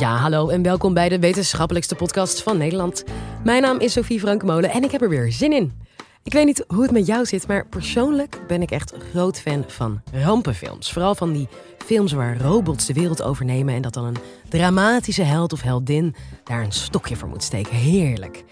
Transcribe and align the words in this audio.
Ja, 0.00 0.16
hallo 0.16 0.48
en 0.48 0.62
welkom 0.62 0.94
bij 0.94 1.08
de 1.08 1.18
wetenschappelijkste 1.18 1.94
podcast 1.94 2.42
van 2.42 2.58
Nederland. 2.58 3.04
Mijn 3.44 3.62
naam 3.62 3.78
is 3.78 3.92
Sophie 3.92 4.20
Frankmolen 4.20 4.70
en 4.70 4.84
ik 4.84 4.90
heb 4.90 5.02
er 5.02 5.08
weer 5.08 5.32
zin 5.32 5.52
in. 5.52 5.72
Ik 6.22 6.32
weet 6.32 6.44
niet 6.44 6.64
hoe 6.68 6.82
het 6.82 6.90
met 6.90 7.06
jou 7.06 7.24
zit, 7.24 7.46
maar 7.46 7.66
persoonlijk 7.66 8.40
ben 8.46 8.62
ik 8.62 8.70
echt 8.70 8.94
groot 9.10 9.40
fan 9.40 9.64
van 9.66 10.02
rampenfilms. 10.12 10.92
Vooral 10.92 11.14
van 11.14 11.32
die 11.32 11.48
films 11.84 12.12
waar 12.12 12.40
robots 12.40 12.86
de 12.86 12.92
wereld 12.92 13.22
overnemen 13.22 13.74
en 13.74 13.82
dat 13.82 13.94
dan 13.94 14.04
een 14.04 14.16
dramatische 14.48 15.22
held 15.22 15.52
of 15.52 15.62
heldin 15.62 16.14
daar 16.44 16.62
een 16.62 16.72
stokje 16.72 17.16
voor 17.16 17.28
moet 17.28 17.42
steken. 17.42 17.74
Heerlijk. 17.74 18.44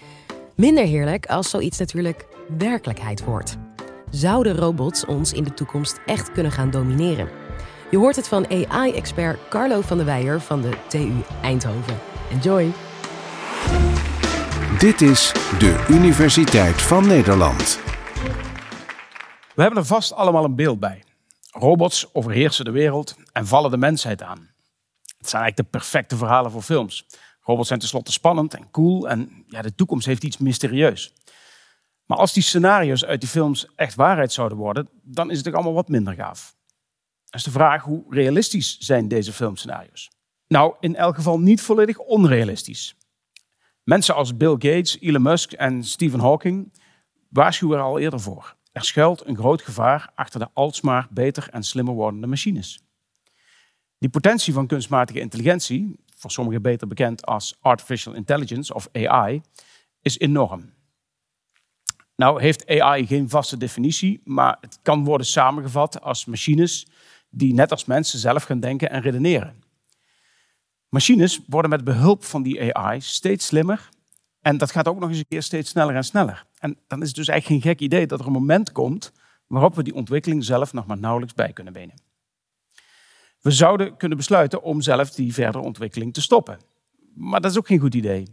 Minder 0.57 0.85
heerlijk 0.85 1.27
als 1.27 1.51
zoiets 1.51 1.79
natuurlijk 1.79 2.27
werkelijkheid 2.59 3.25
wordt. 3.25 3.57
Zouden 4.11 4.57
robots 4.57 5.07
ons 5.07 5.33
in 5.33 5.45
de 5.45 5.55
toekomst 5.55 6.01
echt 6.07 6.33
kunnen 6.33 6.53
gaan 6.53 6.71
domineren? 6.71 7.48
Je 7.91 7.97
hoort 7.97 8.17
het 8.17 8.29
van 8.29 8.47
AI-expert 8.51 9.49
Carlo 9.49 9.81
van 9.81 9.97
der 9.97 10.07
Weijer 10.07 10.41
van 10.41 10.63
de 10.63 10.79
TU 10.89 11.13
Eindhoven. 11.43 11.99
Enjoy! 12.31 12.73
Dit 14.79 15.01
is 15.01 15.33
de 15.59 15.87
Universiteit 15.91 16.83
van 16.83 17.07
Nederland. 17.07 17.81
We 19.55 19.63
hebben 19.63 19.79
er 19.79 19.87
vast 19.87 20.13
allemaal 20.13 20.45
een 20.45 20.55
beeld 20.55 20.81
bij. 20.81 21.03
Robots 21.51 22.15
overheersen 22.15 22.65
de 22.65 22.71
wereld 22.71 23.17
en 23.33 23.47
vallen 23.47 23.71
de 23.71 23.77
mensheid 23.77 24.23
aan. 24.23 24.51
Het 25.19 25.29
zijn 25.29 25.43
eigenlijk 25.43 25.57
de 25.57 25.79
perfecte 25.79 26.17
verhalen 26.17 26.51
voor 26.51 26.63
films. 26.63 27.07
Robots 27.41 27.69
zijn 27.69 27.81
tenslotte 27.81 28.13
spannend 28.13 28.55
en 28.55 28.71
cool 28.71 29.09
en 29.09 29.45
ja, 29.47 29.63
de 29.63 29.75
toekomst 29.75 30.07
heeft 30.07 30.25
iets 30.25 30.39
mysterieus. 30.39 31.13
Maar 32.07 32.19
als 32.19 32.33
die 32.33 32.43
scenario's 32.43 33.05
uit 33.05 33.21
die 33.21 33.29
films 33.29 33.67
echt 33.77 33.95
waarheid 33.95 34.33
zouden 34.33 34.59
worden, 34.59 34.89
dan 35.03 35.31
is 35.31 35.39
het 35.39 35.49
ook 35.49 35.55
allemaal 35.55 35.73
wat 35.73 35.89
minder 35.89 36.15
gaaf. 36.15 36.57
Dat 37.31 37.41
is 37.41 37.43
de 37.43 37.51
vraag, 37.51 37.83
hoe 37.83 38.05
realistisch 38.09 38.79
zijn 38.79 39.09
deze 39.09 39.33
filmscenario's? 39.33 40.11
Nou, 40.47 40.75
in 40.81 40.97
elk 40.97 41.15
geval 41.15 41.41
niet 41.41 41.63
volledig 41.63 41.99
onrealistisch. 41.99 42.97
Mensen 43.83 44.15
als 44.15 44.37
Bill 44.37 44.53
Gates, 44.53 45.01
Elon 45.01 45.23
Musk 45.23 45.53
en 45.53 45.85
Stephen 45.85 46.21
Hawking 46.21 46.73
waarschuwen 47.29 47.79
er 47.79 47.85
al 47.85 47.99
eerder 47.99 48.21
voor. 48.21 48.57
Er 48.73 48.85
schuilt 48.85 49.27
een 49.27 49.37
groot 49.37 49.63
gevaar 49.63 50.11
achter 50.15 50.41
de 50.41 50.49
alsmaar 50.53 51.07
beter 51.11 51.49
en 51.51 51.63
slimmer 51.63 51.95
wordende 51.95 52.27
machines. 52.27 52.81
Die 53.99 54.09
potentie 54.09 54.53
van 54.53 54.67
kunstmatige 54.67 55.21
intelligentie, 55.21 55.97
voor 56.17 56.31
sommigen 56.31 56.63
beter 56.63 56.87
bekend 56.87 57.27
als 57.27 57.57
artificial 57.61 58.15
intelligence 58.15 58.75
of 58.75 58.89
AI, 58.93 59.41
is 60.03 60.19
enorm. 60.19 60.73
Nou 62.17 62.41
heeft 62.41 62.67
AI 62.67 63.07
geen 63.07 63.29
vaste 63.29 63.57
definitie, 63.57 64.21
maar 64.25 64.59
het 64.61 64.79
kan 64.83 65.05
worden 65.05 65.27
samengevat 65.27 66.01
als 66.01 66.25
machines 66.25 66.87
die 67.31 67.55
net 67.55 67.71
als 67.71 67.85
mensen 67.85 68.19
zelf 68.19 68.43
gaan 68.43 68.61
denken 68.61 68.91
en 68.91 69.01
redeneren. 69.01 69.63
Machines 70.89 71.41
worden 71.47 71.71
met 71.71 71.85
behulp 71.85 72.25
van 72.25 72.43
die 72.43 72.75
AI 72.75 73.01
steeds 73.01 73.47
slimmer 73.47 73.89
en 74.41 74.59
dat 74.59 74.71
gaat 74.71 74.89
ook 74.89 74.99
nog 74.99 75.09
eens 75.09 75.19
een 75.19 75.29
keer 75.29 75.43
steeds 75.43 75.71
sneller 75.71 75.95
en 75.95 76.05
sneller. 76.05 76.47
En 76.59 76.79
dan 76.87 77.01
is 77.01 77.07
het 77.07 77.17
dus 77.17 77.29
eigenlijk 77.29 77.63
geen 77.63 77.73
gek 77.73 77.81
idee 77.81 78.07
dat 78.07 78.21
er 78.21 78.27
een 78.27 78.33
moment 78.33 78.73
komt 78.73 79.13
waarop 79.47 79.75
we 79.75 79.83
die 79.83 79.95
ontwikkeling 79.95 80.45
zelf 80.45 80.73
nog 80.73 80.87
maar 80.87 80.99
nauwelijks 80.99 81.35
bij 81.35 81.53
kunnen 81.53 81.73
benen. 81.73 81.95
We 83.41 83.51
zouden 83.51 83.97
kunnen 83.97 84.19
besluiten 84.19 84.63
om 84.63 84.81
zelf 84.81 85.11
die 85.11 85.35
verdere 85.35 85.65
ontwikkeling 85.65 86.15
te 86.15 86.21
stoppen. 86.21 86.59
Maar 87.15 87.41
dat 87.41 87.51
is 87.51 87.59
ook 87.59 87.67
geen 87.67 87.79
goed 87.79 87.95
idee. 87.95 88.27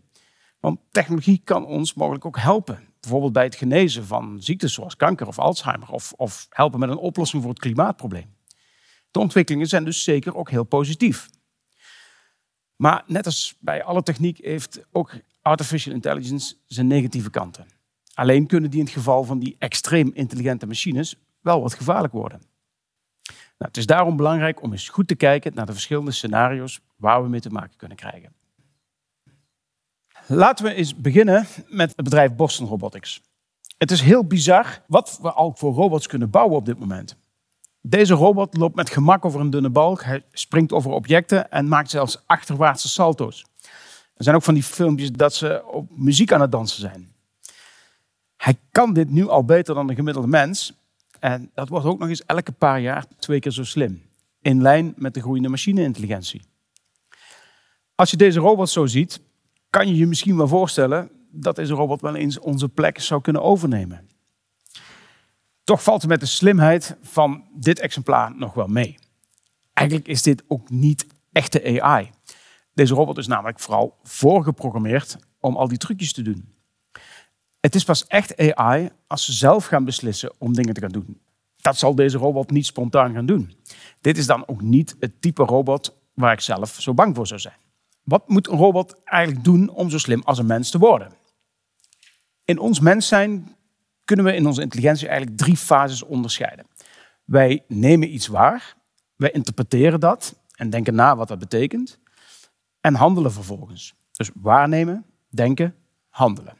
Want 0.60 0.80
technologie 0.92 1.42
kan 1.44 1.66
ons 1.66 1.94
mogelijk 1.94 2.26
ook 2.26 2.40
helpen. 2.40 2.80
Bijvoorbeeld 3.00 3.34
bij 3.34 3.44
het 3.44 3.56
genezen 3.56 4.06
van 4.06 4.42
ziektes 4.42 4.74
zoals 4.74 4.96
kanker 4.96 5.28
of 5.28 5.40
Alzheimer. 5.40 5.90
Of, 5.90 6.14
of 6.16 6.48
helpen 6.50 6.80
met 6.80 6.90
een 6.90 6.98
oplossing 6.98 7.42
voor 7.42 7.52
het 7.52 7.62
klimaatprobleem. 7.62 8.35
De 9.16 9.22
ontwikkelingen 9.22 9.68
zijn 9.68 9.84
dus 9.84 10.04
zeker 10.04 10.36
ook 10.36 10.50
heel 10.50 10.64
positief. 10.64 11.30
Maar 12.76 13.04
net 13.08 13.26
als 13.26 13.56
bij 13.60 13.84
alle 13.84 14.04
techniek 14.04 14.38
heeft 14.38 14.86
ook 14.92 15.14
artificial 15.42 15.94
intelligence 15.94 16.56
zijn 16.66 16.88
negatieve 16.88 17.30
kanten. 17.30 17.68
Alleen 18.14 18.48
kunnen 18.48 18.70
die 18.70 18.80
in 18.80 18.86
het 18.86 18.94
geval 18.94 19.24
van 19.24 19.40
die 19.40 19.56
extreem 19.60 20.12
intelligente 20.14 20.68
machines 20.68 21.16
wel 21.42 21.62
wat 21.62 21.74
gevaarlijk 21.74 22.14
worden. 22.14 22.42
Nou, 23.28 23.38
het 23.58 23.78
is 23.78 23.86
daarom 23.86 24.16
belangrijk 24.16 24.62
om 24.62 24.72
eens 24.72 24.90
goed 24.90 25.08
te 25.08 25.16
kijken 25.16 25.54
naar 25.54 25.66
de 25.66 25.74
verschillende 25.74 26.12
scenario's 26.12 26.80
waar 26.96 27.24
we 27.24 27.30
mee 27.30 27.42
te 27.42 27.50
maken 27.50 27.78
kunnen 27.78 27.98
krijgen. 27.98 28.36
Laten 30.28 30.66
we 30.66 30.74
eens 30.74 30.96
beginnen 30.96 31.46
met 31.68 31.94
het 31.96 32.04
bedrijf 32.04 32.36
Boston 32.36 32.68
Robotics. 32.68 33.22
Het 33.78 33.92
is 33.92 34.02
heel 34.02 34.26
bizar 34.26 34.84
wat 34.88 35.20
we 35.22 35.32
al 35.32 35.54
voor 35.56 35.74
robots 35.74 36.08
kunnen 36.08 36.30
bouwen 36.30 36.58
op 36.58 36.66
dit 36.66 36.80
moment. 36.80 37.24
Deze 37.88 38.14
robot 38.14 38.58
loopt 38.58 38.76
met 38.76 38.90
gemak 38.90 39.26
over 39.26 39.40
een 39.40 39.50
dunne 39.50 39.70
balk, 39.70 40.04
hij 40.04 40.24
springt 40.32 40.72
over 40.72 40.92
objecten 40.92 41.52
en 41.52 41.68
maakt 41.68 41.90
zelfs 41.90 42.24
achterwaartse 42.26 42.90
salto's. 42.90 43.46
Er 44.16 44.24
zijn 44.24 44.36
ook 44.36 44.44
van 44.44 44.54
die 44.54 44.64
filmpjes 44.64 45.12
dat 45.12 45.34
ze 45.34 45.64
op 45.66 45.90
muziek 45.98 46.32
aan 46.32 46.42
het 46.42 46.52
dansen 46.52 46.80
zijn. 46.80 47.14
Hij 48.38 48.56
kan 48.72 48.94
dit 48.94 49.10
nu 49.10 49.28
al 49.28 49.46
beter 49.46 49.76
dan 49.76 49.88
de 49.88 49.96
gemiddelde 49.96 50.28
mens. 50.28 50.74
En 51.20 51.52
dat 51.54 51.70
wordt 51.70 51.86
ook 51.86 52.00
nog 52.00 52.10
eens 52.10 52.26
elke 52.26 52.52
paar 52.52 52.80
jaar 52.80 53.06
twee 53.20 53.40
keer 53.40 53.52
zo 53.52 53.64
slim. 53.64 54.02
In 54.42 54.62
lijn 54.62 54.94
met 54.96 55.14
de 55.14 55.22
groeiende 55.22 55.50
machine-intelligentie. 55.50 56.42
Als 57.96 58.12
je 58.12 58.18
deze 58.18 58.40
robot 58.40 58.70
zo 58.70 58.86
ziet, 58.86 59.22
kan 59.70 59.88
je 59.88 59.96
je 59.96 60.08
misschien 60.08 60.38
wel 60.38 60.48
voorstellen 60.48 61.10
dat 61.32 61.56
deze 61.56 61.74
robot 61.74 62.02
wel 62.02 62.16
eens 62.16 62.40
onze 62.40 62.70
plek 62.70 63.00
zou 63.00 63.22
kunnen 63.22 63.42
overnemen. 63.42 64.10
Toch 65.66 65.84
valt 65.84 66.02
het 66.02 66.10
met 66.10 66.20
de 66.20 66.26
slimheid 66.26 66.98
van 67.02 67.44
dit 67.54 67.80
exemplaar 67.80 68.36
nog 68.36 68.54
wel 68.54 68.68
mee. 68.68 68.98
Eigenlijk 69.74 70.08
is 70.08 70.22
dit 70.22 70.44
ook 70.48 70.70
niet 70.70 71.08
echte 71.32 71.82
AI. 71.82 72.12
Deze 72.74 72.94
robot 72.94 73.18
is 73.18 73.28
namelijk 73.28 73.60
vooral 73.60 73.98
voorgeprogrammeerd 74.04 75.18
om 75.40 75.56
al 75.56 75.68
die 75.68 75.78
trucjes 75.78 76.14
te 76.14 76.22
doen. 76.22 76.54
Het 77.60 77.76
is 77.76 77.84
pas 77.84 78.08
echt 78.08 78.56
AI 78.56 78.90
als 79.08 79.26
ze 79.26 79.34
zelf 79.34 79.66
gaan 79.66 79.86
beslissen 79.86 80.34
om 80.38 80.54
dingen 80.54 80.74
te 80.74 80.82
gaan 80.82 80.92
doen. 80.92 81.22
Dat 81.56 81.78
zal 81.78 81.96
deze 81.96 82.18
robot 82.18 82.52
niet 82.52 82.66
spontaan 82.66 83.14
gaan 83.14 83.26
doen. 83.26 83.56
Dit 84.02 84.18
is 84.18 84.26
dan 84.26 84.48
ook 84.48 84.62
niet 84.62 84.96
het 85.00 85.22
type 85.22 85.44
robot 85.44 85.98
waar 86.14 86.34
ik 86.34 86.40
zelf 86.40 86.76
zo 86.80 86.94
bang 86.94 87.16
voor 87.16 87.28
zou 87.28 87.40
zijn. 87.40 87.58
Wat 88.04 88.30
moet 88.30 88.48
een 88.48 88.58
robot 88.58 88.96
eigenlijk 89.04 89.44
doen 89.44 89.70
om 89.70 89.90
zo 89.90 89.98
slim 89.98 90.22
als 90.24 90.38
een 90.38 90.46
mens 90.46 90.70
te 90.70 90.78
worden? 90.78 91.12
In 92.44 92.60
ons 92.60 92.80
mens 92.80 93.08
zijn 93.08 93.55
kunnen 94.06 94.26
we 94.26 94.36
in 94.36 94.46
onze 94.46 94.62
intelligentie 94.62 95.08
eigenlijk 95.08 95.38
drie 95.38 95.58
fases 95.58 96.04
onderscheiden. 96.04 96.66
Wij 97.24 97.64
nemen 97.68 98.14
iets 98.14 98.28
waar, 98.28 98.76
wij 99.16 99.32
interpreteren 99.32 100.00
dat 100.00 100.40
en 100.56 100.70
denken 100.70 100.96
na 100.96 101.16
wat 101.16 101.28
dat 101.28 101.40
betekent 101.40 102.00
en 102.82 102.94
handelen 102.94 103.32
vervolgens. 103.32 103.94
Dus 104.12 104.30
waarnemen, 104.34 105.06
denken, 105.30 105.76
handelen. 106.10 106.58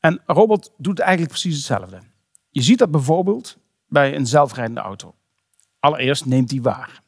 En 0.00 0.22
een 0.26 0.34
robot 0.34 0.72
doet 0.76 0.98
eigenlijk 0.98 1.30
precies 1.30 1.56
hetzelfde. 1.56 2.00
Je 2.50 2.62
ziet 2.62 2.78
dat 2.78 2.90
bijvoorbeeld 2.90 3.58
bij 3.88 4.16
een 4.16 4.26
zelfrijdende 4.26 4.80
auto. 4.80 5.14
Allereerst 5.80 6.26
neemt 6.26 6.50
hij 6.50 6.60
waar. 6.60 7.02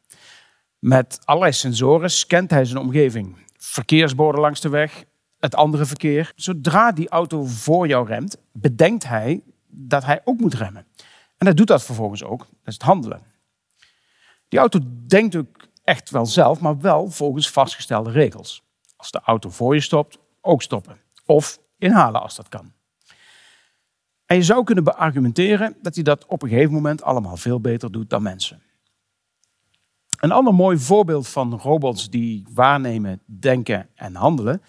Met 0.78 1.18
allerlei 1.24 1.52
sensoren 1.52 2.10
scant 2.10 2.50
hij 2.50 2.64
zijn 2.64 2.78
omgeving. 2.78 3.36
Verkeersborden 3.56 4.40
langs 4.40 4.60
de 4.60 4.68
weg, 4.68 5.04
het 5.42 5.54
andere 5.54 5.84
verkeer. 5.84 6.32
Zodra 6.34 6.92
die 6.92 7.08
auto 7.08 7.44
voor 7.44 7.86
jou 7.86 8.06
remt, 8.06 8.36
bedenkt 8.52 9.04
hij 9.04 9.42
dat 9.66 10.04
hij 10.04 10.20
ook 10.24 10.40
moet 10.40 10.54
remmen. 10.54 10.86
En 11.38 11.46
hij 11.46 11.54
doet 11.54 11.66
dat 11.66 11.82
vervolgens 11.82 12.24
ook. 12.24 12.38
Dat 12.38 12.48
is 12.64 12.74
het 12.74 12.82
handelen. 12.82 13.22
Die 14.48 14.58
auto 14.58 14.78
denkt 15.06 15.36
ook 15.36 15.68
echt 15.84 16.10
wel 16.10 16.26
zelf, 16.26 16.60
maar 16.60 16.80
wel 16.80 17.10
volgens 17.10 17.50
vastgestelde 17.50 18.10
regels. 18.10 18.62
Als 18.96 19.10
de 19.10 19.20
auto 19.24 19.50
voor 19.50 19.74
je 19.74 19.80
stopt, 19.80 20.18
ook 20.40 20.62
stoppen. 20.62 20.96
Of 21.26 21.58
inhalen 21.78 22.22
als 22.22 22.36
dat 22.36 22.48
kan. 22.48 22.72
En 24.26 24.36
je 24.36 24.42
zou 24.42 24.64
kunnen 24.64 24.84
beargumenteren 24.84 25.76
dat 25.80 25.94
hij 25.94 26.04
dat 26.04 26.26
op 26.26 26.42
een 26.42 26.48
gegeven 26.48 26.72
moment 26.72 27.02
allemaal 27.02 27.36
veel 27.36 27.60
beter 27.60 27.92
doet 27.92 28.10
dan 28.10 28.22
mensen. 28.22 28.62
Een 30.20 30.32
ander 30.32 30.54
mooi 30.54 30.78
voorbeeld 30.78 31.28
van 31.28 31.58
robots 31.58 32.10
die 32.10 32.46
waarnemen, 32.54 33.22
denken 33.26 33.88
en 33.94 34.14
handelen 34.14 34.62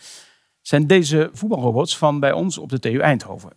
zijn 0.64 0.88
deze 0.88 1.30
voetbalrobots 1.34 1.98
van 1.98 2.20
bij 2.20 2.32
ons 2.32 2.58
op 2.58 2.70
de 2.70 2.80
TU 2.80 3.00
Eindhoven. 3.00 3.52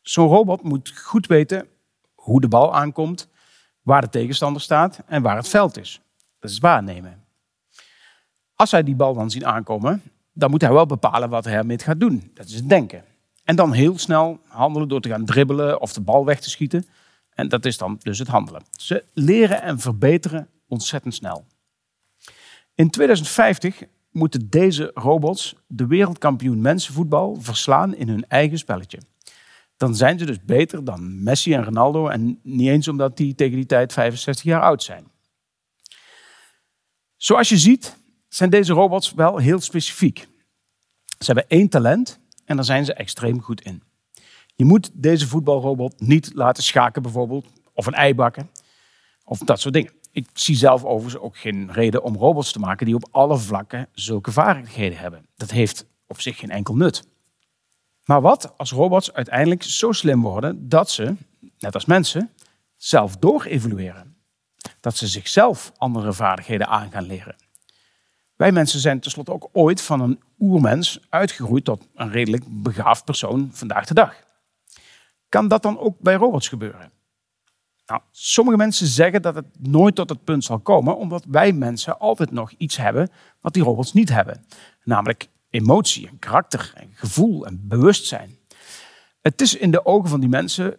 Zo'n 0.00 0.28
robot 0.28 0.62
moet 0.62 0.98
goed 0.98 1.26
weten 1.26 1.68
hoe 2.14 2.40
de 2.40 2.48
bal 2.48 2.74
aankomt, 2.74 3.28
waar 3.82 4.00
de 4.00 4.08
tegenstander 4.08 4.62
staat 4.62 5.02
en 5.06 5.22
waar 5.22 5.36
het 5.36 5.48
veld 5.48 5.78
is. 5.78 6.00
Dat 6.38 6.50
is 6.50 6.58
waarnemen. 6.58 7.24
Als 8.54 8.70
hij 8.70 8.82
die 8.82 8.94
bal 8.94 9.14
dan 9.14 9.30
ziet 9.30 9.44
aankomen, 9.44 10.02
dan 10.32 10.50
moet 10.50 10.60
hij 10.60 10.72
wel 10.72 10.86
bepalen 10.86 11.30
wat 11.30 11.44
hij 11.44 11.54
ermee 11.54 11.78
gaat 11.78 12.00
doen. 12.00 12.30
Dat 12.34 12.46
is 12.46 12.54
het 12.54 12.68
denken. 12.68 13.04
En 13.44 13.56
dan 13.56 13.72
heel 13.72 13.98
snel 13.98 14.40
handelen 14.48 14.88
door 14.88 15.00
te 15.00 15.08
gaan 15.08 15.24
dribbelen 15.24 15.80
of 15.80 15.92
de 15.92 16.00
bal 16.00 16.24
weg 16.24 16.40
te 16.40 16.50
schieten. 16.50 16.86
En 17.30 17.48
dat 17.48 17.64
is 17.64 17.78
dan 17.78 17.98
dus 18.02 18.18
het 18.18 18.28
handelen. 18.28 18.62
Ze 18.70 19.04
leren 19.12 19.62
en 19.62 19.78
verbeteren 19.78 20.48
ontzettend 20.68 21.14
snel. 21.14 21.44
In 22.74 22.90
2050 22.90 23.82
moeten 24.12 24.50
deze 24.50 24.90
robots 24.94 25.54
de 25.66 25.86
wereldkampioen 25.86 26.60
mensenvoetbal 26.60 27.36
verslaan 27.40 27.94
in 27.94 28.08
hun 28.08 28.24
eigen 28.28 28.58
spelletje. 28.58 28.98
Dan 29.76 29.94
zijn 29.94 30.18
ze 30.18 30.24
dus 30.24 30.44
beter 30.44 30.84
dan 30.84 31.22
Messi 31.22 31.54
en 31.54 31.64
Ronaldo 31.64 32.08
en 32.08 32.38
niet 32.42 32.68
eens 32.68 32.88
omdat 32.88 33.16
die 33.16 33.34
tegen 33.34 33.56
die 33.56 33.66
tijd 33.66 33.92
65 33.92 34.44
jaar 34.44 34.60
oud 34.60 34.82
zijn. 34.82 35.10
Zoals 37.16 37.48
je 37.48 37.58
ziet 37.58 37.96
zijn 38.28 38.50
deze 38.50 38.72
robots 38.72 39.12
wel 39.12 39.36
heel 39.36 39.60
specifiek. 39.60 40.28
Ze 41.18 41.24
hebben 41.32 41.48
één 41.48 41.68
talent 41.68 42.20
en 42.44 42.56
daar 42.56 42.64
zijn 42.64 42.84
ze 42.84 42.94
extreem 42.94 43.40
goed 43.40 43.60
in. 43.60 43.82
Je 44.54 44.64
moet 44.64 44.90
deze 44.92 45.28
voetbalrobot 45.28 46.00
niet 46.00 46.30
laten 46.34 46.62
schaken 46.62 47.02
bijvoorbeeld, 47.02 47.46
of 47.72 47.86
een 47.86 47.94
ei 47.94 48.14
bakken, 48.14 48.50
of 49.24 49.38
dat 49.38 49.60
soort 49.60 49.74
dingen. 49.74 49.92
Ik 50.12 50.28
zie 50.32 50.56
zelf 50.56 50.84
overigens 50.84 51.22
ook 51.22 51.36
geen 51.36 51.72
reden 51.72 52.02
om 52.02 52.16
robots 52.16 52.52
te 52.52 52.58
maken 52.58 52.86
die 52.86 52.94
op 52.94 53.08
alle 53.10 53.38
vlakken 53.38 53.88
zulke 53.92 54.32
vaardigheden 54.32 54.98
hebben. 54.98 55.26
Dat 55.36 55.50
heeft 55.50 55.86
op 56.06 56.20
zich 56.20 56.38
geen 56.38 56.50
enkel 56.50 56.76
nut. 56.76 57.04
Maar 58.04 58.20
wat 58.20 58.58
als 58.58 58.72
robots 58.72 59.12
uiteindelijk 59.12 59.62
zo 59.62 59.92
slim 59.92 60.22
worden 60.22 60.68
dat 60.68 60.90
ze, 60.90 61.14
net 61.58 61.74
als 61.74 61.84
mensen, 61.84 62.30
zelf 62.76 63.16
doorevolueren? 63.16 64.16
Dat 64.80 64.96
ze 64.96 65.06
zichzelf 65.06 65.72
andere 65.76 66.12
vaardigheden 66.12 66.68
aan 66.68 66.90
gaan 66.90 67.06
leren. 67.06 67.36
Wij 68.36 68.52
mensen 68.52 68.80
zijn 68.80 69.00
tenslotte 69.00 69.32
ook 69.32 69.48
ooit 69.52 69.82
van 69.82 70.00
een 70.00 70.20
oermens 70.38 71.00
uitgegroeid 71.08 71.64
tot 71.64 71.88
een 71.94 72.10
redelijk 72.10 72.44
begaafd 72.46 73.04
persoon 73.04 73.50
vandaag 73.52 73.86
de 73.86 73.94
dag. 73.94 74.14
Kan 75.28 75.48
dat 75.48 75.62
dan 75.62 75.78
ook 75.78 75.98
bij 75.98 76.14
robots 76.14 76.48
gebeuren? 76.48 76.92
Nou, 77.92 78.04
sommige 78.10 78.56
mensen 78.56 78.86
zeggen 78.86 79.22
dat 79.22 79.34
het 79.34 79.46
nooit 79.58 79.94
tot 79.94 80.08
het 80.08 80.24
punt 80.24 80.44
zal 80.44 80.58
komen, 80.58 80.96
omdat 80.96 81.24
wij 81.28 81.52
mensen 81.52 81.98
altijd 81.98 82.30
nog 82.30 82.52
iets 82.56 82.76
hebben 82.76 83.10
wat 83.40 83.54
die 83.54 83.62
robots 83.62 83.92
niet 83.92 84.08
hebben. 84.08 84.44
Namelijk 84.84 85.28
emotie, 85.50 86.10
karakter, 86.18 86.72
gevoel 86.92 87.46
en 87.46 87.68
bewustzijn. 87.68 88.36
Het 89.20 89.40
is 89.40 89.56
in 89.56 89.70
de 89.70 89.86
ogen 89.86 90.08
van 90.08 90.20
die 90.20 90.28
mensen 90.28 90.76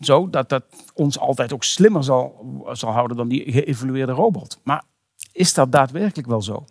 zo 0.00 0.30
dat 0.30 0.48
dat 0.48 0.64
ons 0.94 1.18
altijd 1.18 1.52
ook 1.52 1.64
slimmer 1.64 2.04
zal, 2.04 2.46
zal 2.72 2.92
houden 2.92 3.16
dan 3.16 3.28
die 3.28 3.52
geëvolueerde 3.52 4.12
robot. 4.12 4.60
Maar 4.64 4.84
is 5.32 5.54
dat 5.54 5.72
daadwerkelijk 5.72 6.28
wel 6.28 6.42
zo? 6.42 6.64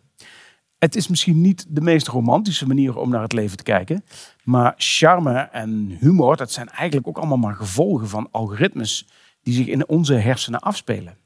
Het 0.77 0.95
is 0.95 1.07
misschien 1.07 1.41
niet 1.41 1.65
de 1.69 1.81
meest 1.81 2.07
romantische 2.07 2.67
manier 2.67 2.97
om 2.97 3.09
naar 3.09 3.21
het 3.21 3.33
leven 3.33 3.57
te 3.57 3.63
kijken, 3.63 4.05
maar 4.43 4.73
charme 4.77 5.39
en 5.39 5.97
humor, 5.99 6.37
dat 6.37 6.51
zijn 6.51 6.69
eigenlijk 6.69 7.07
ook 7.07 7.17
allemaal 7.17 7.37
maar 7.37 7.55
gevolgen 7.55 8.07
van 8.07 8.27
algoritmes 8.31 9.07
die 9.45 9.53
zich 9.53 9.67
in 9.67 9.87
onze 9.87 10.13
hersenen 10.13 10.59
afspelen. 10.59 11.17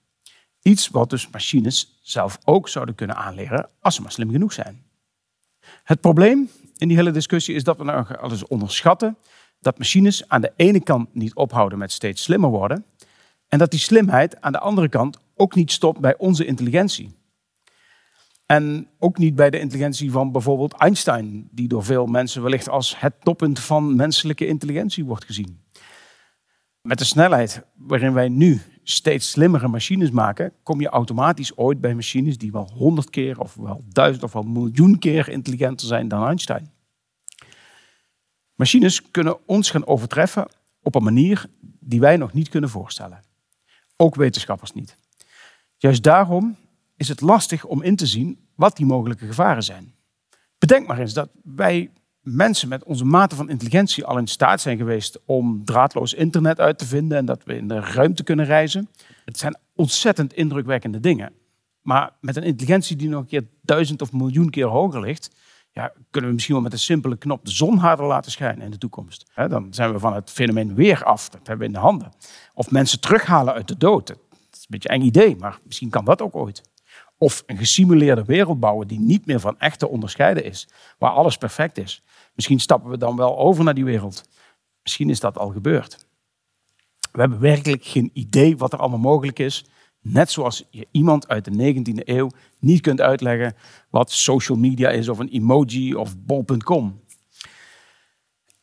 Iets 0.62 0.88
wat 0.88 1.10
dus 1.10 1.30
machines 1.30 2.00
zelf 2.01 2.38
ook 2.44 2.69
zouden 2.69 2.95
kunnen 2.95 3.16
aanleren 3.16 3.69
als 3.80 3.95
ze 3.95 4.01
maar 4.01 4.12
slim 4.12 4.31
genoeg 4.31 4.54
zijn. 4.54 4.83
Het 5.83 6.01
probleem 6.01 6.50
in 6.77 6.88
die 6.88 6.98
hele 6.98 7.12
discussie 7.12 7.56
is 7.56 7.63
dat 7.63 7.77
we 7.77 7.83
nou 7.83 8.16
alles 8.16 8.48
onderschatten 8.48 9.18
dat 9.60 9.77
machines 9.77 10.27
aan 10.27 10.42
de 10.42 10.51
ene 10.56 10.80
kant 10.80 11.16
niet 11.16 11.33
ophouden 11.33 11.77
met 11.77 11.92
steeds 11.92 12.24
slimmer 12.24 12.50
worden 12.50 12.86
en 13.48 13.57
dat 13.57 13.71
die 13.71 13.80
slimheid 13.80 14.42
aan 14.42 14.51
de 14.51 14.60
andere 14.60 14.89
kant 14.89 15.19
ook 15.36 15.56
niet 15.56 15.72
stopt 15.72 16.00
bij 16.00 16.18
onze 16.18 16.45
intelligentie. 16.45 17.18
En 18.45 18.88
ook 18.98 19.18
niet 19.18 19.36
bij 19.36 19.50
de 19.50 19.60
intelligentie 19.60 20.12
van 20.12 20.31
bijvoorbeeld 20.31 20.74
Einstein, 20.74 21.50
die 21.51 21.68
door 21.68 21.83
veel 21.83 22.06
mensen 22.06 22.42
wellicht 22.42 22.69
als 22.69 23.00
het 23.00 23.13
toppunt 23.24 23.60
van 23.60 23.95
menselijke 23.95 24.48
intelligentie 24.48 25.06
wordt 25.06 25.25
gezien. 25.25 25.60
Met 26.81 26.97
de 26.97 27.05
snelheid 27.05 27.61
waarin 27.75 28.13
wij 28.13 28.29
nu 28.29 28.61
steeds 28.83 29.29
slimmere 29.29 29.67
machines 29.67 30.11
maken, 30.11 30.53
kom 30.63 30.81
je 30.81 30.89
automatisch 30.89 31.57
ooit 31.57 31.81
bij 31.81 31.95
machines 31.95 32.37
die 32.37 32.51
wel 32.51 32.69
honderd 32.73 33.09
keer 33.09 33.39
of 33.39 33.55
wel 33.55 33.83
duizend 33.87 34.23
of 34.23 34.33
wel 34.33 34.43
miljoen 34.43 34.99
keer 34.99 35.29
intelligenter 35.29 35.87
zijn 35.87 36.07
dan 36.07 36.25
Einstein. 36.25 36.71
Machines 38.55 39.11
kunnen 39.11 39.47
ons 39.47 39.69
gaan 39.69 39.87
overtreffen 39.87 40.47
op 40.81 40.95
een 40.95 41.03
manier 41.03 41.45
die 41.79 41.99
wij 41.99 42.17
nog 42.17 42.33
niet 42.33 42.49
kunnen 42.49 42.69
voorstellen. 42.69 43.23
Ook 43.95 44.15
wetenschappers 44.15 44.71
niet. 44.71 44.97
Juist 45.77 46.03
daarom 46.03 46.55
is 46.95 47.07
het 47.07 47.21
lastig 47.21 47.65
om 47.65 47.81
in 47.81 47.95
te 47.95 48.05
zien 48.05 48.47
wat 48.55 48.77
die 48.77 48.85
mogelijke 48.85 49.25
gevaren 49.25 49.63
zijn. 49.63 49.93
Bedenk 50.57 50.87
maar 50.87 50.99
eens 50.99 51.13
dat 51.13 51.29
wij 51.43 51.91
mensen 52.21 52.69
met 52.69 52.83
onze 52.83 53.06
mate 53.06 53.36
van 53.36 53.50
intelligentie 53.50 54.06
al 54.06 54.18
in 54.18 54.27
staat 54.27 54.62
zijn 54.62 54.77
geweest 54.77 55.19
om 55.25 55.66
draadloos 55.66 56.13
internet 56.13 56.60
uit 56.60 56.77
te 56.77 56.86
vinden 56.86 57.18
en 57.18 57.25
dat 57.25 57.44
we 57.44 57.56
in 57.56 57.68
de 57.68 57.80
ruimte 57.80 58.24
kunnen 58.24 58.45
reizen. 58.45 58.89
Het 59.25 59.38
zijn 59.38 59.57
ontzettend 59.75 60.33
indrukwekkende 60.33 61.00
dingen. 61.00 61.33
Maar 61.81 62.12
met 62.21 62.36
een 62.36 62.44
intelligentie 62.44 62.95
die 62.95 63.10
nog 63.10 63.21
een 63.21 63.27
keer 63.27 63.48
duizend 63.62 64.01
of 64.01 64.12
miljoen 64.12 64.50
keer 64.50 64.66
hoger 64.66 65.01
ligt, 65.01 65.30
ja, 65.71 65.94
kunnen 66.12 66.30
we 66.30 66.36
misschien 66.36 66.56
wel 66.56 66.63
met 66.63 66.74
een 66.74 66.80
simpele 66.80 67.18
knop 67.18 67.45
de 67.45 67.51
zon 67.51 67.77
harder 67.77 68.06
laten 68.06 68.31
schijnen 68.31 68.65
in 68.65 68.72
de 68.72 68.77
toekomst. 68.77 69.31
dan 69.36 69.68
zijn 69.74 69.92
we 69.92 70.00
van 70.00 70.13
het 70.13 70.30
fenomeen 70.30 70.75
weer 70.75 71.04
af. 71.04 71.30
Dat 71.30 71.48
hebben 71.48 71.57
we 71.57 71.65
in 71.65 71.80
de 71.80 71.86
handen. 71.86 72.12
Of 72.54 72.72
mensen 72.72 73.00
terughalen 73.00 73.54
uit 73.54 73.68
de 73.68 73.77
dood. 73.77 74.07
Dat 74.07 74.18
is 74.51 74.60
een 74.60 74.65
beetje 74.68 74.89
een 74.89 74.95
eng 74.95 75.07
idee, 75.07 75.36
maar 75.36 75.60
misschien 75.65 75.89
kan 75.89 76.06
dat 76.06 76.22
ook 76.22 76.36
ooit. 76.36 76.62
Of 77.21 77.44
een 77.45 77.57
gesimuleerde 77.57 78.24
wereld 78.24 78.60
bouwen 78.60 78.88
die 78.88 79.00
niet 79.00 79.25
meer 79.25 79.39
van 79.39 79.60
echt 79.60 79.80
te 79.80 79.89
onderscheiden 79.89 80.44
is. 80.44 80.68
Waar 80.98 81.12
alles 81.12 81.38
perfect 81.38 81.77
is. 81.77 82.04
Misschien 82.33 82.60
stappen 82.60 82.89
we 82.89 82.98
dan 82.98 83.16
wel 83.16 83.38
over 83.38 83.63
naar 83.63 83.74
die 83.74 83.86
wereld. 83.86 84.24
Misschien 84.83 85.10
is 85.10 85.19
dat 85.19 85.38
al 85.38 85.50
gebeurd. 85.50 86.07
We 87.12 87.19
hebben 87.19 87.39
werkelijk 87.39 87.86
geen 87.86 88.10
idee 88.13 88.57
wat 88.57 88.74
er 88.74 88.80
allemaal 88.80 89.00
mogelijk 89.00 89.39
is. 89.39 89.66
Net 90.01 90.31
zoals 90.31 90.63
je 90.69 90.88
iemand 90.92 91.27
uit 91.27 91.45
de 91.45 91.74
19e 91.74 92.07
eeuw 92.07 92.30
niet 92.60 92.81
kunt 92.81 93.01
uitleggen 93.01 93.56
wat 93.89 94.12
social 94.12 94.57
media 94.57 94.89
is, 94.89 95.10
of 95.10 95.19
een 95.19 95.30
emoji 95.30 95.95
of 95.95 96.18
bol.com. 96.18 97.01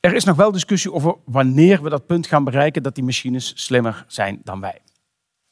Er 0.01 0.15
is 0.15 0.25
nog 0.25 0.37
wel 0.37 0.53
discussie 0.53 0.93
over 0.93 1.15
wanneer 1.25 1.83
we 1.83 1.89
dat 1.89 2.07
punt 2.07 2.27
gaan 2.27 2.45
bereiken 2.45 2.83
dat 2.83 2.95
die 2.95 3.05
machines 3.05 3.53
slimmer 3.65 4.05
zijn 4.07 4.41
dan 4.45 4.61
wij. 4.61 4.81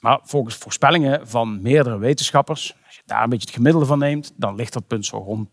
Maar 0.05 0.21
volgens 0.23 0.55
voorspellingen 0.55 1.29
van 1.29 1.63
meerdere 1.63 1.99
wetenschappers, 1.99 2.77
als 2.87 2.97
je 2.97 3.03
daar 3.07 3.23
een 3.23 3.29
beetje 3.29 3.47
het 3.47 3.57
gemiddelde 3.57 3.87
van 3.87 3.99
neemt, 3.99 4.33
dan 4.37 4.55
ligt 4.55 4.73
dat 4.73 4.87
punt 4.87 5.07
zo 5.07 5.17
rond 5.17 5.49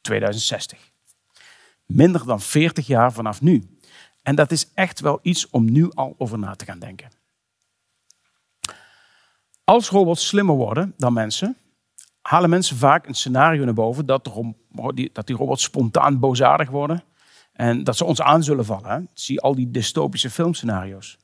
2060. 0.00 0.90
Minder 1.86 2.26
dan 2.26 2.40
40 2.40 2.86
jaar 2.86 3.12
vanaf 3.12 3.40
nu. 3.40 3.78
En 4.22 4.34
dat 4.34 4.50
is 4.50 4.72
echt 4.74 5.00
wel 5.00 5.18
iets 5.22 5.50
om 5.50 5.72
nu 5.72 5.90
al 5.90 6.14
over 6.18 6.38
na 6.38 6.54
te 6.54 6.64
gaan 6.64 6.78
denken. 6.78 7.10
Als 9.64 9.88
robots 9.88 10.26
slimmer 10.26 10.54
worden 10.54 10.94
dan 10.96 11.12
mensen, 11.12 11.56
halen 12.22 12.50
mensen 12.50 12.76
vaak 12.76 13.06
een 13.06 13.14
scenario 13.14 13.64
naar 13.64 13.74
boven 13.74 14.06
dat, 14.06 14.24
die 15.26 15.36
robots 15.36 15.62
spontaan 15.62 16.18
boosaardig 16.18 16.70
worden 16.70 17.04
en 17.52 17.84
dat 17.84 17.96
ze 17.96 18.04
ons 18.04 18.22
aan 18.22 18.42
zullen 18.42 18.64
vallen. 18.64 19.08
Zie 19.14 19.40
al 19.40 19.54
die 19.54 19.70
dystopische 19.70 20.30
filmscenario's. 20.30 21.18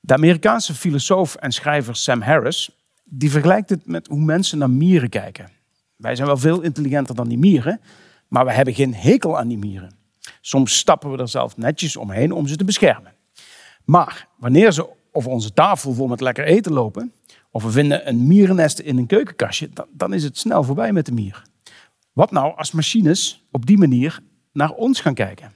De 0.00 0.14
Amerikaanse 0.14 0.74
filosoof 0.74 1.34
en 1.34 1.52
schrijver 1.52 1.96
Sam 1.96 2.20
Harris 2.20 2.70
die 3.04 3.30
vergelijkt 3.30 3.70
het 3.70 3.86
met 3.86 4.06
hoe 4.06 4.20
mensen 4.20 4.58
naar 4.58 4.70
mieren 4.70 5.08
kijken. 5.08 5.50
Wij 5.96 6.16
zijn 6.16 6.28
wel 6.28 6.36
veel 6.36 6.60
intelligenter 6.60 7.14
dan 7.14 7.28
die 7.28 7.38
mieren, 7.38 7.80
maar 8.28 8.44
we 8.44 8.52
hebben 8.52 8.74
geen 8.74 8.94
hekel 8.94 9.38
aan 9.38 9.48
die 9.48 9.58
mieren. 9.58 9.96
Soms 10.40 10.76
stappen 10.76 11.10
we 11.10 11.18
er 11.18 11.28
zelf 11.28 11.56
netjes 11.56 11.96
omheen 11.96 12.32
om 12.32 12.46
ze 12.46 12.56
te 12.56 12.64
beschermen. 12.64 13.12
Maar 13.84 14.28
wanneer 14.36 14.72
ze 14.72 14.88
over 15.12 15.30
onze 15.30 15.52
tafel 15.52 15.92
vol 15.92 16.06
met 16.06 16.20
lekker 16.20 16.44
eten 16.44 16.72
lopen, 16.72 17.12
of 17.50 17.62
we 17.62 17.70
vinden 17.70 18.08
een 18.08 18.26
mierennest 18.26 18.78
in 18.78 18.98
een 18.98 19.06
keukenkastje, 19.06 19.68
dan, 19.72 19.86
dan 19.92 20.12
is 20.12 20.24
het 20.24 20.38
snel 20.38 20.62
voorbij 20.62 20.92
met 20.92 21.06
de 21.06 21.12
mier. 21.12 21.42
Wat 22.12 22.30
nou 22.30 22.56
als 22.56 22.72
machines 22.72 23.46
op 23.50 23.66
die 23.66 23.78
manier 23.78 24.20
naar 24.52 24.70
ons 24.70 25.00
gaan 25.00 25.14
kijken? 25.14 25.52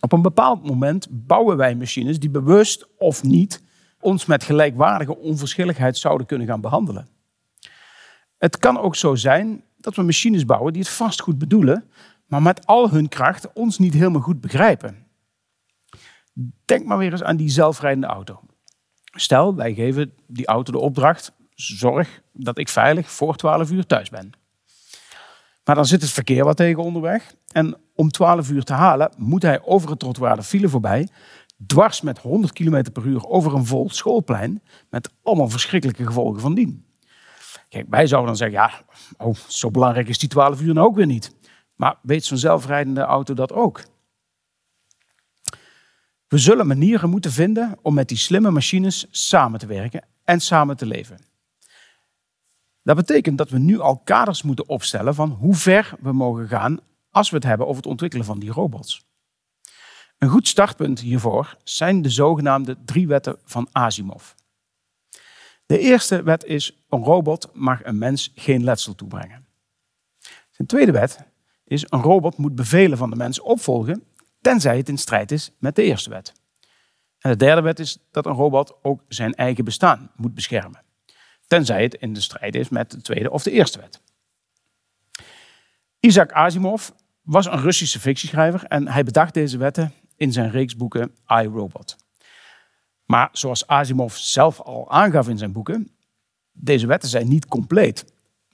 Op 0.00 0.12
een 0.12 0.22
bepaald 0.22 0.66
moment 0.66 1.06
bouwen 1.10 1.56
wij 1.56 1.74
machines 1.74 2.18
die 2.18 2.30
bewust 2.30 2.86
of 2.98 3.22
niet 3.22 3.62
ons 4.00 4.26
met 4.26 4.44
gelijkwaardige 4.44 5.16
onverschilligheid 5.16 5.96
zouden 5.96 6.26
kunnen 6.26 6.46
gaan 6.46 6.60
behandelen. 6.60 7.08
Het 8.38 8.58
kan 8.58 8.78
ook 8.78 8.96
zo 8.96 9.14
zijn 9.14 9.62
dat 9.76 9.96
we 9.96 10.02
machines 10.02 10.44
bouwen 10.44 10.72
die 10.72 10.82
het 10.82 10.90
vast 10.90 11.20
goed 11.20 11.38
bedoelen, 11.38 11.90
maar 12.26 12.42
met 12.42 12.66
al 12.66 12.90
hun 12.90 13.08
kracht 13.08 13.52
ons 13.52 13.78
niet 13.78 13.94
helemaal 13.94 14.20
goed 14.20 14.40
begrijpen. 14.40 15.06
Denk 16.64 16.86
maar 16.86 16.98
weer 16.98 17.12
eens 17.12 17.22
aan 17.22 17.36
die 17.36 17.48
zelfrijdende 17.48 18.06
auto. 18.06 18.40
Stel, 19.04 19.54
wij 19.54 19.74
geven 19.74 20.12
die 20.26 20.46
auto 20.46 20.72
de 20.72 20.78
opdracht: 20.78 21.32
zorg 21.54 22.22
dat 22.32 22.58
ik 22.58 22.68
veilig 22.68 23.10
voor 23.10 23.36
12 23.36 23.70
uur 23.70 23.86
thuis 23.86 24.10
ben. 24.10 24.30
Maar 25.64 25.74
dan 25.74 25.86
zit 25.86 26.02
het 26.02 26.10
verkeer 26.10 26.44
wat 26.44 26.56
tegen 26.56 26.82
onderweg. 26.82 27.34
En 27.58 27.76
om 27.94 28.10
12 28.10 28.50
uur 28.50 28.62
te 28.62 28.72
halen 28.72 29.12
moet 29.16 29.42
hij 29.42 29.62
over 29.62 29.90
het 29.90 29.98
trottoir 29.98 30.36
de 30.36 30.42
file 30.42 30.68
voorbij. 30.68 31.08
Dwars 31.66 32.00
met 32.00 32.18
100 32.18 32.52
km 32.52 32.82
per 32.92 33.06
uur 33.06 33.26
over 33.26 33.54
een 33.54 33.66
vol 33.66 33.90
schoolplein. 33.90 34.62
Met 34.90 35.10
allemaal 35.22 35.48
verschrikkelijke 35.48 36.06
gevolgen 36.06 36.40
van 36.40 36.54
dien. 36.54 36.86
Kijk, 37.68 37.86
wij 37.88 38.06
zouden 38.06 38.28
dan 38.28 38.36
zeggen, 38.36 38.58
ja, 38.58 38.70
oh, 39.26 39.34
zo 39.34 39.70
belangrijk 39.70 40.08
is 40.08 40.18
die 40.18 40.28
12 40.28 40.60
uur 40.60 40.74
nou 40.74 40.86
ook 40.86 40.96
weer 40.96 41.06
niet. 41.06 41.34
Maar 41.74 41.98
weet 42.02 42.24
zo'n 42.24 42.38
zelfrijdende 42.38 43.00
auto 43.00 43.34
dat 43.34 43.52
ook? 43.52 43.82
We 46.28 46.38
zullen 46.38 46.66
manieren 46.66 47.10
moeten 47.10 47.32
vinden 47.32 47.78
om 47.82 47.94
met 47.94 48.08
die 48.08 48.16
slimme 48.16 48.50
machines 48.50 49.06
samen 49.10 49.58
te 49.58 49.66
werken 49.66 50.04
en 50.24 50.40
samen 50.40 50.76
te 50.76 50.86
leven. 50.86 51.18
Dat 52.82 52.96
betekent 52.96 53.38
dat 53.38 53.50
we 53.50 53.58
nu 53.58 53.80
al 53.80 53.98
kaders 53.98 54.42
moeten 54.42 54.68
opstellen 54.68 55.14
van 55.14 55.30
hoe 55.30 55.54
ver 55.54 55.94
we 56.00 56.12
mogen 56.12 56.48
gaan 56.48 56.80
als 57.18 57.30
we 57.30 57.36
het 57.36 57.44
hebben 57.44 57.66
over 57.66 57.82
het 57.82 57.90
ontwikkelen 57.90 58.26
van 58.26 58.38
die 58.38 58.50
robots. 58.50 59.06
Een 60.18 60.28
goed 60.28 60.48
startpunt 60.48 61.00
hiervoor 61.00 61.56
zijn 61.64 62.02
de 62.02 62.10
zogenaamde 62.10 62.76
drie 62.84 63.06
wetten 63.06 63.38
van 63.44 63.68
Asimov. 63.72 64.32
De 65.66 65.78
eerste 65.78 66.22
wet 66.22 66.44
is: 66.44 66.84
een 66.88 67.04
robot 67.04 67.50
mag 67.52 67.84
een 67.84 67.98
mens 67.98 68.32
geen 68.34 68.64
letsel 68.64 68.94
toebrengen. 68.94 69.46
De 70.56 70.66
tweede 70.66 70.92
wet 70.92 71.26
is: 71.64 71.84
een 71.88 72.02
robot 72.02 72.36
moet 72.36 72.54
bevelen 72.54 72.98
van 72.98 73.10
de 73.10 73.16
mens 73.16 73.40
opvolgen, 73.40 74.04
tenzij 74.40 74.76
het 74.76 74.88
in 74.88 74.98
strijd 74.98 75.30
is 75.30 75.52
met 75.58 75.76
de 75.76 75.82
eerste 75.82 76.10
wet. 76.10 76.32
En 77.18 77.30
de 77.30 77.36
derde 77.36 77.60
wet 77.60 77.78
is 77.78 77.98
dat 78.10 78.26
een 78.26 78.32
robot 78.32 78.74
ook 78.82 79.02
zijn 79.08 79.34
eigen 79.34 79.64
bestaan 79.64 80.10
moet 80.16 80.34
beschermen, 80.34 80.82
tenzij 81.46 81.82
het 81.82 81.94
in 81.94 82.12
de 82.12 82.20
strijd 82.20 82.54
is 82.54 82.68
met 82.68 82.90
de 82.90 83.00
tweede 83.00 83.30
of 83.30 83.42
de 83.42 83.50
eerste 83.50 83.80
wet. 83.80 84.00
Isaac 86.00 86.32
Asimov 86.32 86.90
was 87.28 87.46
een 87.46 87.60
Russische 87.60 88.00
fictieschrijver 88.00 88.64
en 88.64 88.88
hij 88.88 89.04
bedacht 89.04 89.34
deze 89.34 89.58
wetten 89.58 89.92
in 90.16 90.32
zijn 90.32 90.50
reeks 90.50 90.76
boeken 90.76 91.14
I, 91.28 91.46
Robot. 91.46 91.96
Maar 93.04 93.28
zoals 93.32 93.66
Asimov 93.66 94.16
zelf 94.16 94.60
al 94.60 94.90
aangaf 94.90 95.28
in 95.28 95.38
zijn 95.38 95.52
boeken, 95.52 95.90
deze 96.52 96.86
wetten 96.86 97.08
zijn 97.08 97.28
niet 97.28 97.46
compleet. 97.46 98.04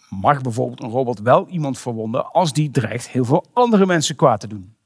Mag 0.08 0.40
bijvoorbeeld 0.40 0.82
een 0.82 0.90
robot 0.90 1.18
wel 1.18 1.48
iemand 1.48 1.78
verwonden 1.78 2.32
als 2.32 2.52
die 2.52 2.70
dreigt 2.70 3.08
heel 3.08 3.24
veel 3.24 3.46
andere 3.52 3.86
mensen 3.86 4.16
kwaad 4.16 4.40
te 4.40 4.46
doen? 4.46 4.76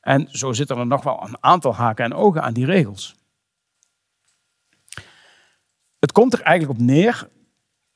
En 0.00 0.28
zo 0.30 0.52
zitten 0.52 0.78
er 0.78 0.86
nog 0.86 1.02
wel 1.02 1.22
een 1.22 1.36
aantal 1.42 1.74
haken 1.74 2.04
en 2.04 2.14
ogen 2.14 2.42
aan 2.42 2.54
die 2.54 2.66
regels. 2.66 3.14
Het 5.98 6.12
komt 6.12 6.32
er 6.32 6.42
eigenlijk 6.42 6.80
op 6.80 6.86
neer 6.86 7.28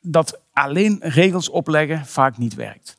dat 0.00 0.40
alleen 0.52 0.98
regels 1.00 1.48
opleggen 1.48 2.06
vaak 2.06 2.38
niet 2.38 2.54
werkt. 2.54 2.96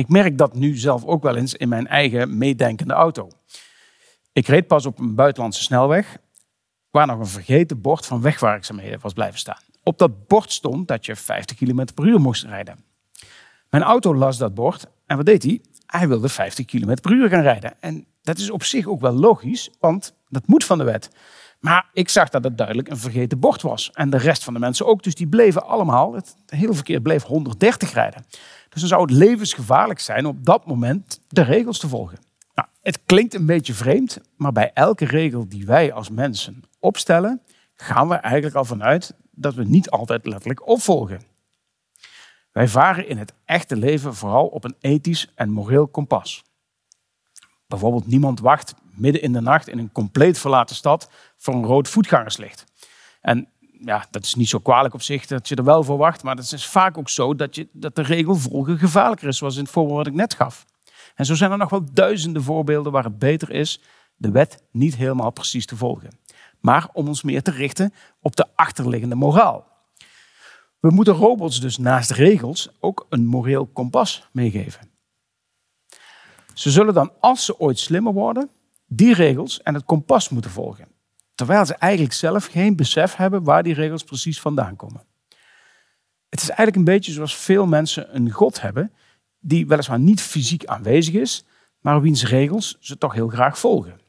Ik 0.00 0.08
merk 0.08 0.38
dat 0.38 0.54
nu 0.54 0.76
zelf 0.76 1.04
ook 1.04 1.22
wel 1.22 1.36
eens 1.36 1.54
in 1.54 1.68
mijn 1.68 1.86
eigen 1.86 2.38
meedenkende 2.38 2.94
auto. 2.94 3.28
Ik 4.32 4.46
reed 4.46 4.66
pas 4.66 4.86
op 4.86 4.98
een 4.98 5.14
buitenlandse 5.14 5.62
snelweg 5.62 6.18
waar 6.90 7.06
nog 7.06 7.18
een 7.18 7.26
vergeten 7.26 7.80
bord 7.80 8.06
van 8.06 8.20
wegwerkzaamheden 8.20 9.00
was 9.00 9.12
blijven 9.12 9.38
staan. 9.38 9.62
Op 9.82 9.98
dat 9.98 10.26
bord 10.26 10.52
stond 10.52 10.88
dat 10.88 11.06
je 11.06 11.16
50 11.16 11.56
km 11.56 11.84
per 11.94 12.06
uur 12.06 12.20
moest 12.20 12.44
rijden. 12.44 12.84
Mijn 13.70 13.82
auto 13.82 14.14
las 14.14 14.38
dat 14.38 14.54
bord 14.54 14.86
en 15.06 15.16
wat 15.16 15.26
deed 15.26 15.42
hij? 15.42 15.60
Hij 15.86 16.08
wilde 16.08 16.28
50 16.28 16.64
km 16.64 16.94
per 17.00 17.12
uur 17.12 17.28
gaan 17.28 17.42
rijden. 17.42 17.74
En 17.80 18.06
dat 18.22 18.38
is 18.38 18.50
op 18.50 18.62
zich 18.62 18.86
ook 18.86 19.00
wel 19.00 19.12
logisch, 19.14 19.70
want 19.80 20.14
dat 20.28 20.46
moet 20.46 20.64
van 20.64 20.78
de 20.78 20.84
wet. 20.84 21.10
Maar 21.60 21.90
ik 21.92 22.08
zag 22.08 22.28
dat 22.28 22.44
het 22.44 22.56
duidelijk 22.56 22.88
een 22.88 22.98
vergeten 22.98 23.38
bord 23.38 23.62
was. 23.62 23.90
En 23.92 24.10
de 24.10 24.16
rest 24.16 24.44
van 24.44 24.52
de 24.52 24.58
mensen 24.58 24.86
ook. 24.86 25.02
Dus 25.02 25.14
die 25.14 25.28
bleven 25.28 25.66
allemaal, 25.66 26.14
het 26.14 26.36
hele 26.46 26.74
verkeer 26.74 27.00
bleef 27.00 27.22
130 27.22 27.92
rijden. 27.92 28.24
Dus 28.68 28.80
dan 28.80 28.88
zou 28.88 29.02
het 29.02 29.10
levensgevaarlijk 29.10 30.00
zijn 30.00 30.26
op 30.26 30.44
dat 30.44 30.66
moment 30.66 31.20
de 31.28 31.42
regels 31.42 31.78
te 31.78 31.88
volgen. 31.88 32.18
Nou, 32.54 32.68
het 32.82 33.00
klinkt 33.06 33.34
een 33.34 33.46
beetje 33.46 33.74
vreemd, 33.74 34.18
maar 34.36 34.52
bij 34.52 34.70
elke 34.74 35.04
regel 35.04 35.48
die 35.48 35.66
wij 35.66 35.92
als 35.92 36.10
mensen 36.10 36.62
opstellen, 36.78 37.42
gaan 37.74 38.08
we 38.08 38.14
eigenlijk 38.14 38.54
al 38.54 38.64
vanuit 38.64 39.14
dat 39.30 39.54
we 39.54 39.64
niet 39.64 39.90
altijd 39.90 40.26
letterlijk 40.26 40.66
opvolgen. 40.66 41.20
Wij 42.52 42.68
varen 42.68 43.08
in 43.08 43.18
het 43.18 43.32
echte 43.44 43.76
leven 43.76 44.14
vooral 44.14 44.46
op 44.46 44.64
een 44.64 44.76
ethisch 44.80 45.32
en 45.34 45.50
moreel 45.50 45.86
kompas. 45.86 46.44
Bijvoorbeeld 47.70 48.06
niemand 48.06 48.40
wacht 48.40 48.74
midden 48.94 49.22
in 49.22 49.32
de 49.32 49.40
nacht 49.40 49.68
in 49.68 49.78
een 49.78 49.92
compleet 49.92 50.38
verlaten 50.38 50.76
stad 50.76 51.10
voor 51.36 51.54
een 51.54 51.64
rood 51.64 51.88
voetgangerslicht. 51.88 52.64
En 53.20 53.48
ja, 53.84 54.06
dat 54.10 54.24
is 54.24 54.34
niet 54.34 54.48
zo 54.48 54.58
kwalijk 54.58 54.94
op 54.94 55.02
zich 55.02 55.26
dat 55.26 55.48
je 55.48 55.54
er 55.54 55.64
wel 55.64 55.82
voor 55.82 55.96
wacht, 55.96 56.22
maar 56.22 56.36
het 56.36 56.52
is 56.52 56.66
vaak 56.66 56.98
ook 56.98 57.08
zo 57.08 57.34
dat, 57.34 57.54
je, 57.54 57.68
dat 57.72 57.96
de 57.96 58.02
regel 58.02 58.34
volgen 58.34 58.78
gevaarlijker 58.78 59.28
is, 59.28 59.36
zoals 59.36 59.56
in 59.56 59.62
het 59.62 59.72
voorbeeld 59.72 59.96
wat 59.96 60.06
ik 60.06 60.12
net 60.12 60.34
gaf. 60.34 60.66
En 61.14 61.26
zo 61.26 61.34
zijn 61.34 61.50
er 61.50 61.58
nog 61.58 61.70
wel 61.70 61.84
duizenden 61.92 62.42
voorbeelden 62.42 62.92
waar 62.92 63.04
het 63.04 63.18
beter 63.18 63.50
is 63.50 63.80
de 64.16 64.30
wet 64.30 64.62
niet 64.70 64.96
helemaal 64.96 65.30
precies 65.30 65.66
te 65.66 65.76
volgen, 65.76 66.18
maar 66.60 66.88
om 66.92 67.08
ons 67.08 67.22
meer 67.22 67.42
te 67.42 67.50
richten 67.50 67.94
op 68.20 68.36
de 68.36 68.46
achterliggende 68.54 69.14
moraal. 69.14 69.66
We 70.80 70.90
moeten 70.90 71.14
robots 71.14 71.60
dus 71.60 71.78
naast 71.78 72.10
regels 72.10 72.70
ook 72.80 73.06
een 73.08 73.26
moreel 73.26 73.66
kompas 73.66 74.28
meegeven. 74.32 74.89
Ze 76.54 76.70
zullen 76.70 76.94
dan, 76.94 77.12
als 77.20 77.44
ze 77.44 77.58
ooit 77.58 77.78
slimmer 77.78 78.12
worden, 78.12 78.50
die 78.86 79.14
regels 79.14 79.62
en 79.62 79.74
het 79.74 79.84
kompas 79.84 80.28
moeten 80.28 80.50
volgen. 80.50 80.88
Terwijl 81.34 81.66
ze 81.66 81.74
eigenlijk 81.74 82.12
zelf 82.12 82.46
geen 82.46 82.76
besef 82.76 83.16
hebben 83.16 83.44
waar 83.44 83.62
die 83.62 83.74
regels 83.74 84.04
precies 84.04 84.40
vandaan 84.40 84.76
komen. 84.76 85.04
Het 86.28 86.40
is 86.40 86.48
eigenlijk 86.48 86.76
een 86.76 86.94
beetje 86.94 87.12
zoals 87.12 87.36
veel 87.36 87.66
mensen 87.66 88.16
een 88.16 88.30
God 88.30 88.60
hebben, 88.60 88.92
die 89.38 89.66
weliswaar 89.66 89.98
niet 89.98 90.20
fysiek 90.20 90.64
aanwezig 90.64 91.14
is, 91.14 91.44
maar 91.80 92.00
wiens 92.00 92.24
regels 92.24 92.76
ze 92.80 92.98
toch 92.98 93.14
heel 93.14 93.28
graag 93.28 93.58
volgen. 93.58 94.00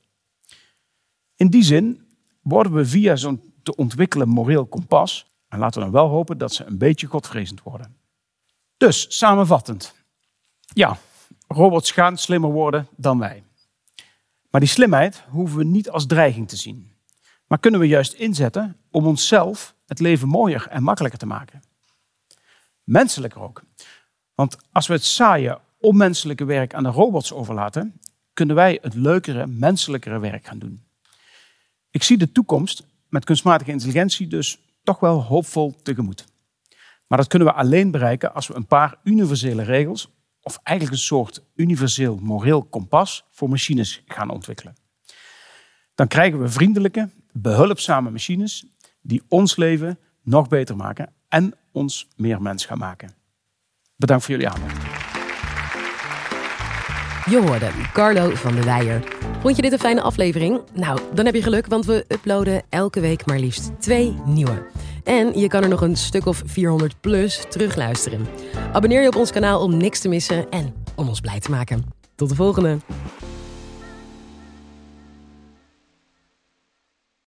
In 1.36 1.48
die 1.50 1.64
zin 1.64 2.08
worden 2.42 2.74
we 2.74 2.86
via 2.86 3.16
zo'n 3.16 3.54
te 3.64 3.76
ontwikkelen 3.76 4.28
moreel 4.28 4.66
kompas, 4.66 5.26
en 5.48 5.60
laten 5.60 5.80
we 5.80 5.86
dan 5.86 5.94
wel 5.94 6.08
hopen 6.10 6.38
dat 6.38 6.54
ze 6.54 6.66
een 6.66 6.78
beetje 6.78 7.08
godvrezend 7.08 7.64
worden. 7.64 7.96
Dus, 8.78 9.18
samenvattend. 9.18 9.94
Ja, 10.74 10.98
robots 11.54 11.92
gaan 11.92 12.18
slimmer 12.18 12.52
worden 12.52 12.88
dan 12.96 13.20
wij. 13.20 13.44
Maar 14.50 14.62
die 14.62 14.70
slimheid 14.70 15.24
hoeven 15.30 15.58
we 15.58 15.64
niet 15.64 15.90
als 15.90 16.06
dreiging 16.06 16.48
te 16.48 16.56
zien. 16.56 16.92
Maar 17.48 17.60
kunnen 17.60 17.80
we 17.80 17.88
juist 17.88 18.14
inzetten 18.14 18.78
om 18.90 19.06
onszelf 19.06 19.76
het 19.86 20.00
leven 20.00 20.28
mooier 20.28 20.68
en 20.70 20.84
makkelijker 20.84 21.20
te 21.20 21.26
maken. 21.26 21.64
Menselijker 22.84 23.42
ook. 23.42 23.62
Want 24.36 24.58
als 24.72 24.88
we 24.88 24.94
het 24.94 25.04
saaie, 25.04 25.60
onmenselijke 25.80 26.46
werk 26.46 26.74
aan 26.74 26.84
de 26.84 26.90
robots 26.90 27.34
overlaten, 27.34 28.00
kunnen 28.34 28.56
wij 28.56 28.80
het 28.82 28.94
leukere, 28.94 29.48
menselijkere 29.48 30.20
werk 30.20 30.46
gaan 30.46 30.60
doen. 30.60 30.84
Ik 31.90 32.04
zie 32.04 32.18
de 32.18 32.32
toekomst 32.32 32.84
met 33.10 33.26
kunstmatige 33.26 33.72
intelligentie 33.72 34.28
dus 34.28 34.60
toch 34.84 35.00
wel 35.00 35.24
hoopvol 35.24 35.76
tegemoet. 35.84 36.26
Maar 37.08 37.18
dat 37.18 37.28
kunnen 37.28 37.48
we 37.48 37.54
alleen 37.54 37.92
bereiken 37.92 38.34
als 38.34 38.48
we 38.48 38.56
een 38.56 38.66
paar 38.66 38.98
universele 39.04 39.64
regels 39.64 40.10
of 40.42 40.60
eigenlijk 40.64 40.98
een 40.98 41.04
soort 41.04 41.44
universeel 41.56 42.18
moreel 42.22 42.64
kompas 42.64 43.26
voor 43.30 43.50
machines 43.50 44.04
gaan 44.06 44.30
ontwikkelen. 44.30 44.76
Dan 45.96 46.08
krijgen 46.08 46.42
we 46.42 46.50
vriendelijke, 46.50 47.10
behulpzame 47.32 48.10
machines 48.10 48.66
die 49.02 49.24
ons 49.28 49.56
leven 49.56 50.00
nog 50.22 50.48
beter 50.48 50.76
maken 50.76 51.14
en 51.28 51.54
ons 51.72 52.08
meer 52.16 52.42
mens 52.42 52.66
gaan 52.66 52.78
maken. 52.78 53.14
Bedankt 53.96 54.24
voor 54.24 54.34
jullie 54.34 54.50
aandacht. 54.50 55.02
Je 57.30 57.42
hoorde 57.42 57.72
Carlo 57.94 58.36
van 58.36 58.56
de 58.56 58.64
Weijer. 58.64 59.04
Vond 59.42 59.56
je 59.56 59.62
dit 59.62 59.72
een 59.72 59.80
fijne 59.80 60.02
aflevering? 60.02 60.62
Nou, 60.74 61.00
dan 61.14 61.26
heb 61.26 61.36
je 61.36 61.42
geluk, 61.42 61.68
want 61.68 61.86
we 61.86 62.06
uploaden 62.08 62.64
elke 62.70 63.00
week 63.00 63.26
maar 63.26 63.40
liefst 63.40 63.72
twee 63.80 64.16
nieuwe. 64.26 64.70
En 65.04 65.40
je 65.40 65.48
kan 65.48 65.64
er 65.64 65.70
nog 65.70 65.82
een 65.82 65.96
stuk 65.96 66.26
of 66.26 66.42
400 66.46 67.02
plus 67.02 67.46
terugluisteren. 67.50 68.28
Abonneer 68.74 69.02
je 69.02 69.08
op 69.08 69.16
ons 69.16 69.32
kanaal 69.32 69.62
om 69.62 69.78
niks 69.78 70.00
te 70.00 70.08
missen 70.08 70.50
en 70.50 70.74
om 70.96 71.08
ons 71.08 71.20
blij 71.20 71.40
te 71.40 71.52
maken. 71.52 71.86
Tot 72.16 72.30
de 72.30 72.36
volgende! 72.36 72.78